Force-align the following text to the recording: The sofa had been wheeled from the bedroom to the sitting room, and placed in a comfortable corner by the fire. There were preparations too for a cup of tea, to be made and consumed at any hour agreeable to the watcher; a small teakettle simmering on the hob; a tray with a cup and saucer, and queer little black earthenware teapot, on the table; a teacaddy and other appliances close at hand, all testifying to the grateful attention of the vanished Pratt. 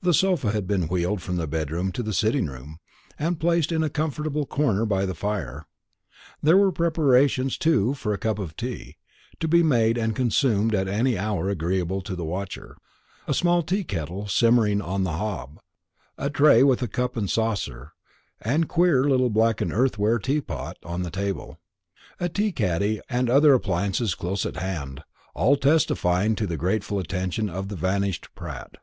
The 0.00 0.14
sofa 0.14 0.50
had 0.52 0.66
been 0.66 0.88
wheeled 0.88 1.20
from 1.20 1.36
the 1.36 1.46
bedroom 1.46 1.92
to 1.92 2.02
the 2.02 2.14
sitting 2.14 2.46
room, 2.46 2.78
and 3.18 3.38
placed 3.38 3.70
in 3.70 3.82
a 3.82 3.90
comfortable 3.90 4.46
corner 4.46 4.86
by 4.86 5.04
the 5.04 5.12
fire. 5.14 5.66
There 6.42 6.56
were 6.56 6.72
preparations 6.72 7.58
too 7.58 7.92
for 7.92 8.14
a 8.14 8.16
cup 8.16 8.38
of 8.38 8.56
tea, 8.56 8.96
to 9.40 9.46
be 9.46 9.62
made 9.62 9.98
and 9.98 10.16
consumed 10.16 10.74
at 10.74 10.88
any 10.88 11.18
hour 11.18 11.50
agreeable 11.50 12.00
to 12.00 12.16
the 12.16 12.24
watcher; 12.24 12.78
a 13.26 13.34
small 13.34 13.62
teakettle 13.62 14.26
simmering 14.26 14.80
on 14.80 15.02
the 15.04 15.18
hob; 15.18 15.60
a 16.16 16.30
tray 16.30 16.62
with 16.62 16.80
a 16.80 16.88
cup 16.88 17.14
and 17.14 17.28
saucer, 17.28 17.92
and 18.40 18.70
queer 18.70 19.04
little 19.04 19.28
black 19.28 19.60
earthenware 19.60 20.18
teapot, 20.18 20.78
on 20.82 21.02
the 21.02 21.10
table; 21.10 21.58
a 22.18 22.30
teacaddy 22.30 23.02
and 23.10 23.28
other 23.28 23.52
appliances 23.52 24.14
close 24.14 24.46
at 24.46 24.56
hand, 24.56 25.04
all 25.34 25.56
testifying 25.56 26.34
to 26.34 26.46
the 26.46 26.56
grateful 26.56 26.98
attention 26.98 27.50
of 27.50 27.68
the 27.68 27.76
vanished 27.76 28.28
Pratt. 28.34 28.76